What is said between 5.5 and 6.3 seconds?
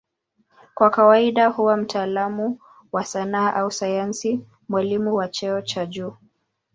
cha juu.